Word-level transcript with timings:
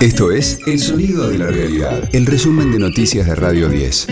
Esto 0.00 0.30
es 0.30 0.60
El 0.64 0.78
Sonido 0.78 1.28
de 1.28 1.38
la 1.38 1.48
Realidad, 1.48 2.08
el 2.12 2.24
resumen 2.24 2.70
de 2.70 2.78
noticias 2.78 3.26
de 3.26 3.34
Radio 3.34 3.68
10. 3.68 4.06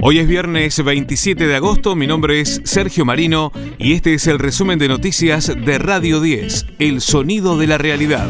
Hoy 0.00 0.20
es 0.20 0.28
viernes 0.28 0.84
27 0.84 1.44
de 1.44 1.56
agosto, 1.56 1.96
mi 1.96 2.06
nombre 2.06 2.40
es 2.40 2.60
Sergio 2.62 3.04
Marino 3.04 3.50
y 3.76 3.94
este 3.94 4.14
es 4.14 4.28
el 4.28 4.38
resumen 4.38 4.78
de 4.78 4.86
noticias 4.86 5.48
de 5.48 5.78
Radio 5.78 6.20
10, 6.20 6.66
El 6.78 7.00
Sonido 7.00 7.58
de 7.58 7.66
la 7.66 7.78
Realidad. 7.78 8.28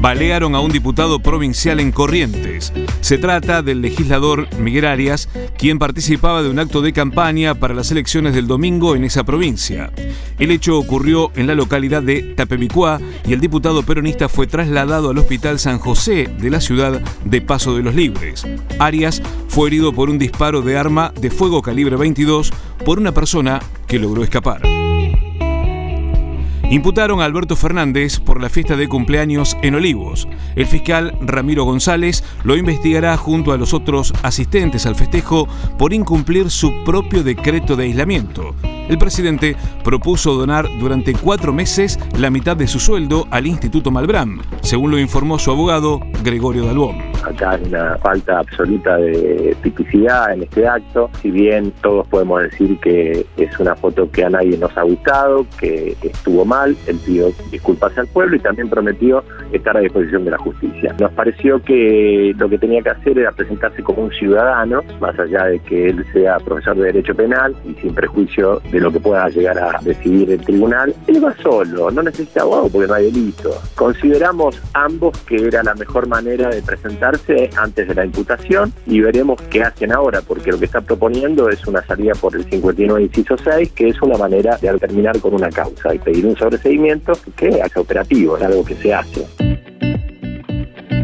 Balearon 0.00 0.56
a 0.56 0.60
un 0.60 0.72
diputado 0.72 1.20
provincial 1.20 1.78
en 1.78 1.92
Corrientes. 1.92 2.72
Se 3.00 3.16
trata 3.18 3.62
del 3.62 3.80
legislador 3.80 4.48
Miguel 4.58 4.84
Arias, 4.84 5.28
quien 5.56 5.78
participaba 5.78 6.42
de 6.42 6.50
un 6.50 6.58
acto 6.58 6.82
de 6.82 6.92
campaña 6.92 7.54
para 7.54 7.74
las 7.74 7.90
elecciones 7.90 8.34
del 8.34 8.46
domingo 8.46 8.94
en 8.94 9.04
esa 9.04 9.24
provincia. 9.24 9.90
El 10.38 10.50
hecho 10.50 10.78
ocurrió 10.78 11.30
en 11.34 11.46
la 11.46 11.54
localidad 11.54 12.02
de 12.02 12.22
Tapemicuá 12.22 13.00
y 13.26 13.32
el 13.32 13.40
diputado 13.40 13.82
peronista 13.82 14.28
fue 14.28 14.46
trasladado 14.46 15.10
al 15.10 15.18
Hospital 15.18 15.58
San 15.58 15.78
José 15.78 16.28
de 16.38 16.50
la 16.50 16.60
ciudad 16.60 17.00
de 17.24 17.40
Paso 17.40 17.74
de 17.74 17.82
los 17.82 17.94
Libres. 17.94 18.46
Arias 18.78 19.22
fue 19.48 19.68
herido 19.68 19.92
por 19.92 20.10
un 20.10 20.18
disparo 20.18 20.62
de 20.62 20.76
arma 20.76 21.12
de 21.20 21.30
fuego 21.30 21.62
calibre 21.62 21.96
22 21.96 22.52
por 22.84 22.98
una 22.98 23.12
persona 23.12 23.60
que 23.86 23.98
logró 23.98 24.22
escapar. 24.22 24.60
Imputaron 26.70 27.22
a 27.22 27.24
Alberto 27.24 27.56
Fernández 27.56 28.20
por 28.20 28.42
la 28.42 28.50
fiesta 28.50 28.76
de 28.76 28.88
cumpleaños 28.88 29.56
en 29.62 29.74
Olivos. 29.74 30.28
El 30.54 30.66
fiscal 30.66 31.16
Ramiro 31.22 31.64
González 31.64 32.22
lo 32.44 32.58
investigará 32.58 33.16
junto 33.16 33.52
a 33.52 33.56
los 33.56 33.72
otros 33.72 34.12
asistentes 34.22 34.84
al 34.84 34.94
festejo 34.94 35.48
por 35.78 35.94
incumplir 35.94 36.50
su 36.50 36.84
propio 36.84 37.24
decreto 37.24 37.74
de 37.74 37.84
aislamiento. 37.84 38.54
El 38.62 38.98
presidente 38.98 39.56
propuso 39.82 40.34
donar 40.34 40.68
durante 40.78 41.14
cuatro 41.14 41.54
meses 41.54 41.98
la 42.18 42.28
mitad 42.28 42.56
de 42.56 42.66
su 42.66 42.80
sueldo 42.80 43.26
al 43.30 43.46
Instituto 43.46 43.90
Malbrán, 43.90 44.40
según 44.60 44.90
lo 44.90 44.98
informó 44.98 45.38
su 45.38 45.50
abogado 45.50 46.00
Gregorio 46.22 46.66
Dalbón. 46.66 47.07
Acá 47.28 47.50
hay 47.50 47.62
una 47.64 47.96
falta 47.98 48.38
absoluta 48.38 48.96
de 48.96 49.56
tipicidad 49.62 50.32
en 50.32 50.42
este 50.44 50.66
acto. 50.66 51.10
Si 51.20 51.30
bien 51.30 51.72
todos 51.82 52.06
podemos 52.08 52.42
decir 52.42 52.78
que 52.80 53.26
es 53.36 53.60
una 53.60 53.74
foto 53.76 54.10
que 54.10 54.24
a 54.24 54.30
nadie 54.30 54.56
nos 54.56 54.76
ha 54.76 54.82
gustado, 54.82 55.46
que 55.60 55.96
estuvo 56.02 56.44
mal, 56.44 56.76
él 56.86 56.98
pidió 57.04 57.28
disculpas 57.50 57.96
al 57.98 58.06
pueblo 58.08 58.36
y 58.36 58.40
también 58.40 58.70
prometió 58.70 59.22
estar 59.52 59.76
a 59.76 59.80
disposición 59.80 60.24
de 60.24 60.30
la 60.30 60.38
justicia. 60.38 60.94
Nos 60.98 61.12
pareció 61.12 61.62
que 61.62 62.34
lo 62.36 62.48
que 62.48 62.58
tenía 62.58 62.82
que 62.82 62.90
hacer 62.90 63.18
era 63.18 63.32
presentarse 63.32 63.82
como 63.82 64.04
un 64.04 64.10
ciudadano, 64.12 64.82
más 65.00 65.18
allá 65.18 65.44
de 65.44 65.58
que 65.60 65.90
él 65.90 66.04
sea 66.12 66.38
profesor 66.38 66.76
de 66.76 66.84
Derecho 66.84 67.14
Penal 67.14 67.54
y 67.64 67.74
sin 67.74 67.94
prejuicio 67.94 68.60
de 68.70 68.80
lo 68.80 68.90
que 68.90 69.00
pueda 69.00 69.28
llegar 69.28 69.58
a 69.58 69.80
decidir 69.82 70.30
el 70.30 70.40
tribunal. 70.40 70.94
Él 71.06 71.24
va 71.24 71.34
solo, 71.42 71.90
no 71.90 72.02
necesita 72.02 72.42
abogado 72.42 72.68
porque 72.68 72.88
no 72.88 72.94
hay 72.94 73.10
delito. 73.10 73.50
Consideramos 73.74 74.60
ambos 74.74 75.18
que 75.22 75.36
era 75.36 75.62
la 75.62 75.74
mejor 75.74 76.06
manera 76.08 76.48
de 76.48 76.62
antes 77.56 77.88
de 77.88 77.94
la 77.94 78.04
imputación 78.04 78.72
y 78.86 79.00
veremos 79.00 79.40
qué 79.50 79.62
hacen 79.62 79.92
ahora, 79.92 80.22
porque 80.22 80.50
lo 80.50 80.58
que 80.58 80.64
está 80.66 80.80
proponiendo 80.80 81.48
es 81.48 81.66
una 81.66 81.84
salida 81.84 82.12
por 82.14 82.34
el 82.34 82.44
59 82.44 83.02
inciso 83.02 83.36
6, 83.38 83.72
que 83.72 83.88
es 83.88 84.02
una 84.02 84.16
manera 84.16 84.56
de 84.58 84.78
terminar 84.78 85.18
con 85.20 85.34
una 85.34 85.50
causa 85.50 85.94
y 85.94 85.98
pedir 85.98 86.26
un 86.26 86.36
sobreseguimiento 86.36 87.12
que 87.36 87.60
hace 87.62 87.80
operativo, 87.80 88.36
es 88.36 88.42
algo 88.42 88.64
que 88.64 88.74
se 88.74 88.94
hace. 88.94 89.47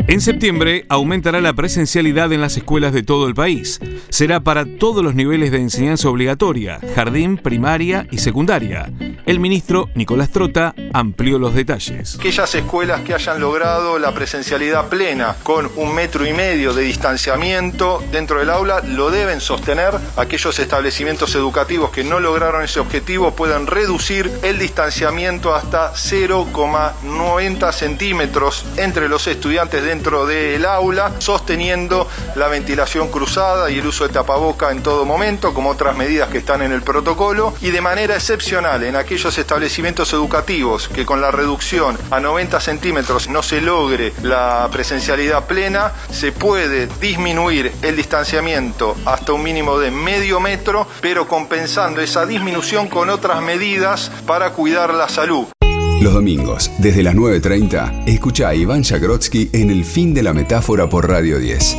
En 0.07 0.21
septiembre 0.21 0.85
aumentará 0.91 1.41
la 1.41 1.55
presencialidad 1.55 2.31
en 2.31 2.43
las 2.43 2.59
escuelas 2.59 2.93
de 2.93 3.03
todo 3.03 3.27
el 3.27 3.35
país. 3.35 3.81
Será 4.11 4.41
para 4.41 4.67
todos 4.67 5.03
los 5.03 5.15
niveles 5.15 5.51
de 5.51 5.59
enseñanza 5.59 6.11
obligatoria, 6.11 6.79
jardín, 6.95 7.39
primaria 7.39 8.07
y 8.11 8.19
secundaria. 8.19 8.93
El 9.25 9.41
ministro 9.41 9.89
Nicolás 9.95 10.29
Trota 10.29 10.75
amplió 10.93 11.39
los 11.39 11.55
detalles. 11.55 12.17
Aquellas 12.17 12.55
escuelas 12.55 13.01
que 13.01 13.15
hayan 13.15 13.41
logrado 13.41 13.99
la 13.99 14.13
presencialidad 14.13 14.91
plena 14.91 15.37
con 15.43 15.71
un 15.77 15.95
metro 15.95 16.27
y 16.27 16.35
medio 16.35 16.75
de 16.75 16.83
distanciamiento 16.83 18.05
dentro 18.13 18.41
del 18.41 18.51
aula 18.51 18.83
lo 18.87 19.11
deben 19.11 19.41
sostener. 19.41 19.95
Aquellos 20.19 20.59
establecimientos 20.59 21.35
educativos 21.35 21.91
que 21.91 22.05
no 22.05 22.21
lograron 22.21 22.63
ese 22.63 22.81
objetivo 22.81 23.31
pueden 23.31 23.67
reducir 23.67 24.31
el 24.43 24.59
distanciamiento 24.59 25.55
hasta 25.55 25.95
0,90 25.95 27.73
centímetros 27.73 28.67
entre 28.77 29.09
los 29.09 29.27
estudiantes 29.27 29.83
dentro 29.95 30.27
del 30.27 30.67
aula, 30.67 31.13
sosteniendo 31.19 32.09
la 32.35 32.49
ventilación 32.49 33.07
cruzada 33.13 33.71
y 33.71 33.79
el 33.79 33.87
uso 33.87 34.09
de 34.09 34.13
tapaboca 34.13 34.73
en 34.73 34.83
todo 34.83 35.05
momento, 35.05 35.55
como 35.55 35.71
otras 35.71 35.97
medidas 35.97 36.31
que 36.31 36.39
están 36.39 36.63
en 36.63 36.73
el 36.73 36.83
protocolo, 36.83 37.55
y 37.61 37.71
de 37.71 37.81
manera 37.81 38.17
excepcional 38.17 38.83
en 38.83 38.97
aquellos 38.97 39.39
establecimientos 39.39 40.13
educativos 40.13 40.89
que 40.89 41.07
con 41.07 41.21
la 41.21 41.31
reducción 41.31 41.97
a 42.11 42.19
90 42.19 42.59
centímetros 42.59 43.29
no 43.29 43.41
se 43.45 43.61
logre 43.61 44.13
la 44.25 44.69
presencialidad 44.73 45.45
plena, 45.45 45.93
se 46.11 46.33
puede 46.33 46.89
disminuir 47.01 47.73
el 47.83 47.95
distanciamiento 47.95 48.97
hasta 49.05 49.33
un 49.33 49.45
mínimo 49.45 49.79
de 49.79 49.93
medio 49.93 50.41
metro, 50.41 50.89
pero 51.01 51.29
compensando 51.29 52.01
esa 52.01 52.27
disminución 52.27 52.89
con 52.89 53.11
otras 53.11 53.41
medidas 53.43 54.11
para 54.27 54.51
cuidar 54.51 54.93
la 54.93 55.09
salud. 55.09 55.54
Los 56.01 56.13
domingos, 56.13 56.71
desde 56.79 57.03
las 57.03 57.15
9.30, 57.15 58.05
escucha 58.07 58.49
a 58.49 58.55
Iván 58.55 58.83
Jagrotsky 58.83 59.51
en 59.53 59.71
El 59.71 59.85
fin 59.85 60.13
de 60.13 60.23
la 60.23 60.35
metáfora 60.35 60.89
por 60.89 61.09
Radio 61.09 61.39
10. 61.39 61.77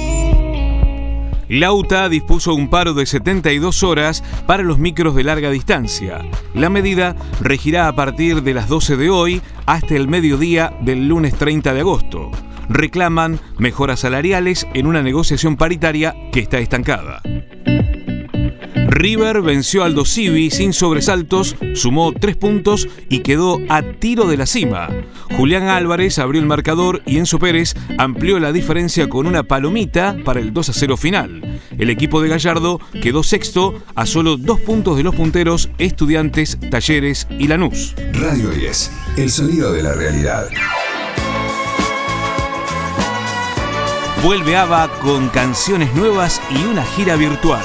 Lauta 1.48 2.10
dispuso 2.10 2.56
un 2.56 2.70
paro 2.70 2.96
de 2.96 3.06
72 3.06 3.84
horas 3.84 4.24
para 4.48 4.64
los 4.64 4.80
micros 4.80 5.16
de 5.16 5.24
larga 5.24 5.52
distancia. 5.52 6.26
La 6.56 6.70
medida 6.70 7.16
regirá 7.40 7.88
a 7.88 7.96
partir 7.96 8.42
de 8.42 8.56
las 8.56 8.68
12 8.68 8.98
de 8.98 9.10
hoy 9.12 9.42
hasta 9.68 9.96
el 9.96 10.08
mediodía 10.08 10.74
del 10.82 11.08
lunes 11.08 11.36
30 11.36 11.74
de 11.74 11.82
agosto. 11.82 12.32
Reclaman 12.68 13.40
mejoras 13.60 14.00
salariales 14.00 14.66
en 14.74 14.88
una 14.88 15.04
negociación 15.04 15.56
paritaria 15.56 16.16
que 16.32 16.40
está 16.40 16.58
estancada. 16.58 17.22
River 18.88 19.42
venció 19.42 19.84
al 19.84 19.96
Dosivi 19.96 20.52
sin 20.52 20.74
sobresaltos, 20.74 21.56
sumó 21.74 22.12
tres 22.12 22.36
puntos 22.36 22.88
y 23.10 23.20
quedó 23.20 23.60
a 23.70 23.82
tiro 23.82 24.28
de 24.28 24.38
la 24.38 24.46
cima. 24.46 24.90
Julián 25.36 25.64
Álvarez 25.64 26.20
abrió 26.20 26.42
el 26.42 26.48
marcador 26.48 27.02
y 27.06 27.18
Enzo 27.18 27.40
Pérez 27.40 27.76
amplió 27.98 28.40
la 28.40 28.52
diferencia 28.52 29.10
con 29.10 29.28
una 29.28 29.44
palomita 29.44 30.18
para 30.24 30.40
el 30.40 30.54
2 30.54 30.70
a 30.70 30.74
0 30.74 30.98
final. 30.98 31.60
El 31.78 31.90
equipo 31.90 32.22
de 32.22 32.30
Gallardo 32.30 32.80
quedó 33.02 33.24
sexto 33.24 33.82
a 33.96 34.06
solo 34.06 34.38
dos 34.38 34.60
puntos 34.62 34.98
de 34.98 35.04
los 35.04 35.16
punteros 35.16 35.70
Estudiantes, 35.78 36.58
Talleres 36.70 37.28
y 37.30 37.48
Lanús. 37.48 37.96
Radio 38.14 38.50
10, 38.50 38.92
el 39.18 39.30
sonido 39.30 39.74
de 39.74 39.84
la 39.84 39.94
realidad. 39.94 40.48
Vuelve 44.24 44.56
ABBA 44.56 44.90
con 45.02 45.30
canciones 45.30 45.94
nuevas 45.94 46.42
y 46.50 46.66
una 46.66 46.84
gira 46.84 47.16
virtual. 47.16 47.64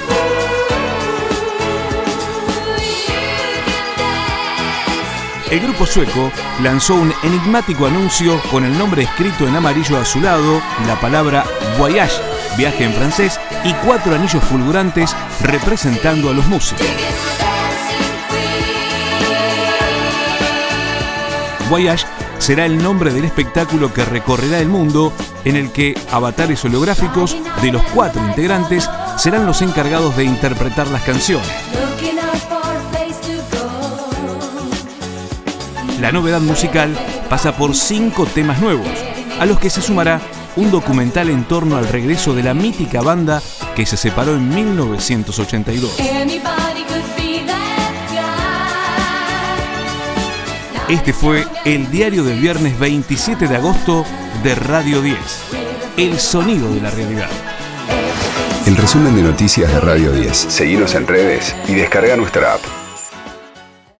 El 5.50 5.58
grupo 5.58 5.84
sueco 5.84 6.30
lanzó 6.62 6.94
un 6.94 7.12
enigmático 7.24 7.84
anuncio 7.86 8.40
con 8.52 8.64
el 8.64 8.78
nombre 8.78 9.02
escrito 9.02 9.48
en 9.48 9.56
amarillo 9.56 9.98
azulado, 9.98 10.62
la 10.86 11.00
palabra 11.00 11.44
Voyage, 11.76 12.22
viaje 12.56 12.84
en 12.84 12.92
francés, 12.92 13.40
y 13.64 13.72
cuatro 13.84 14.14
anillos 14.14 14.44
fulgurantes 14.44 15.14
representando 15.42 16.30
a 16.30 16.34
los 16.34 16.46
músicos. 16.46 16.86
Voyage 21.68 22.06
será 22.38 22.64
el 22.64 22.80
nombre 22.80 23.12
del 23.12 23.24
espectáculo 23.24 23.92
que 23.92 24.04
recorrerá 24.04 24.60
el 24.60 24.68
mundo, 24.68 25.12
en 25.44 25.56
el 25.56 25.72
que 25.72 25.98
avatares 26.12 26.64
holográficos 26.64 27.36
de 27.60 27.72
los 27.72 27.82
cuatro 27.92 28.24
integrantes 28.24 28.88
serán 29.16 29.46
los 29.46 29.62
encargados 29.62 30.16
de 30.16 30.24
interpretar 30.24 30.86
las 30.86 31.02
canciones. 31.02 31.50
La 36.00 36.12
novedad 36.12 36.40
musical 36.40 36.96
pasa 37.28 37.54
por 37.54 37.76
cinco 37.76 38.24
temas 38.24 38.58
nuevos, 38.58 38.88
a 39.38 39.44
los 39.44 39.60
que 39.60 39.68
se 39.68 39.82
sumará 39.82 40.18
un 40.56 40.70
documental 40.70 41.28
en 41.28 41.44
torno 41.44 41.76
al 41.76 41.86
regreso 41.86 42.34
de 42.34 42.42
la 42.42 42.54
mítica 42.54 43.02
banda 43.02 43.42
que 43.76 43.84
se 43.84 43.98
separó 43.98 44.34
en 44.34 44.48
1982. 44.48 45.92
Este 50.88 51.12
fue 51.12 51.46
el 51.66 51.90
diario 51.90 52.24
del 52.24 52.40
viernes 52.40 52.78
27 52.78 53.46
de 53.46 53.56
agosto 53.56 54.06
de 54.42 54.54
Radio 54.54 55.02
10, 55.02 55.18
el 55.98 56.18
sonido 56.18 56.72
de 56.72 56.80
la 56.80 56.90
realidad. 56.90 57.28
El 58.66 58.76
resumen 58.76 59.14
de 59.14 59.22
noticias 59.22 59.70
de 59.70 59.80
Radio 59.80 60.12
10. 60.12 60.34
Seguimos 60.34 60.94
en 60.94 61.06
redes 61.06 61.54
y 61.68 61.74
descarga 61.74 62.16
nuestra 62.16 62.54
app. 62.54 62.79